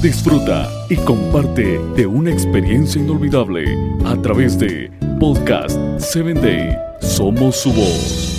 [0.00, 3.64] Disfruta y comparte de una experiencia inolvidable
[4.04, 6.76] a través de Podcast 7 Day.
[7.00, 8.36] Somos su voz.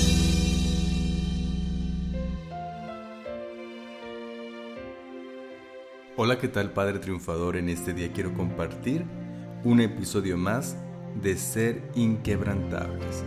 [6.15, 7.57] Hola, ¿qué tal Padre Triunfador?
[7.57, 9.05] En este día quiero compartir
[9.65, 10.78] un episodio más
[11.21, 13.25] de Ser Inquebrantables.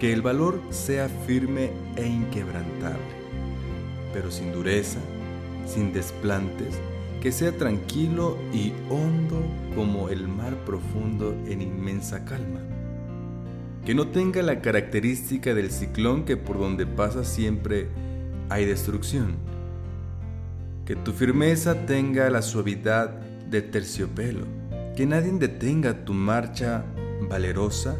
[0.00, 2.98] Que el valor sea firme e inquebrantable,
[4.14, 4.98] pero sin dureza,
[5.66, 6.80] sin desplantes,
[7.20, 9.42] que sea tranquilo y hondo
[9.74, 12.60] como el mar profundo en inmensa calma.
[13.84, 17.88] Que no tenga la característica del ciclón que por donde pasa siempre
[18.48, 19.36] hay destrucción.
[20.84, 23.10] Que tu firmeza tenga la suavidad
[23.50, 24.46] de terciopelo.
[24.96, 26.84] Que nadie detenga tu marcha
[27.28, 27.96] valerosa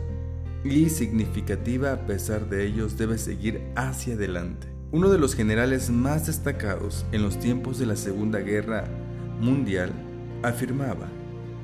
[0.64, 4.71] y significativa a pesar de ellos debe seguir hacia adelante.
[4.92, 8.84] Uno de los generales más destacados en los tiempos de la Segunda Guerra
[9.40, 9.90] Mundial
[10.42, 11.08] afirmaba,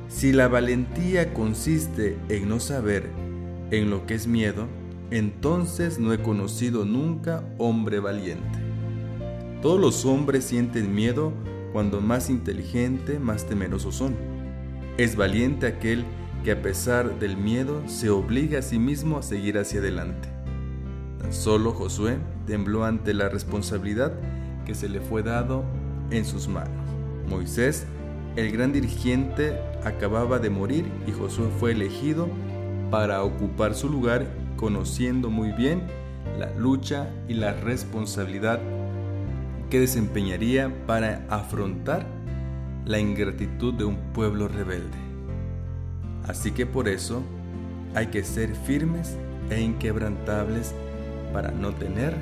[0.08, 3.10] si la valentía consiste en no saber
[3.70, 4.66] en lo que es miedo,
[5.10, 8.58] entonces no he conocido nunca hombre valiente.
[9.60, 11.34] Todos los hombres sienten miedo
[11.74, 14.16] cuando más inteligente, más temerosos son.
[14.96, 16.06] Es valiente aquel
[16.44, 20.37] que a pesar del miedo se obliga a sí mismo a seguir hacia adelante.
[21.20, 24.12] Tan solo Josué tembló ante la responsabilidad
[24.64, 25.64] que se le fue dado
[26.10, 26.70] en sus manos.
[27.28, 27.86] Moisés,
[28.36, 32.28] el gran dirigente, acababa de morir y Josué fue elegido
[32.90, 35.82] para ocupar su lugar conociendo muy bien
[36.38, 38.60] la lucha y la responsabilidad
[39.70, 42.06] que desempeñaría para afrontar
[42.84, 44.96] la ingratitud de un pueblo rebelde.
[46.26, 47.22] Así que por eso
[47.94, 49.16] hay que ser firmes
[49.50, 50.74] e inquebrantables
[51.32, 52.14] para no tener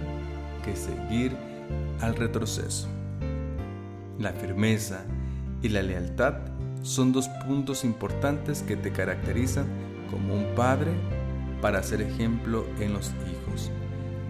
[0.64, 1.36] que seguir
[2.00, 2.88] al retroceso.
[4.18, 5.04] La firmeza
[5.62, 6.34] y la lealtad
[6.82, 9.66] son dos puntos importantes que te caracterizan
[10.10, 10.92] como un padre
[11.60, 13.70] para ser ejemplo en los hijos.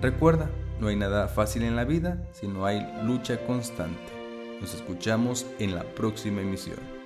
[0.01, 0.51] Recuerda,
[0.81, 4.17] no hay nada fácil en la vida si no hay lucha constante.
[4.61, 6.97] Nos escuchamos en la próxima emisión.